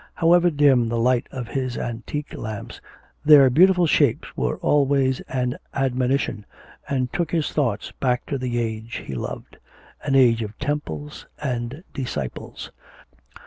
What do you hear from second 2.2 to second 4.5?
lamps, their beautiful shapes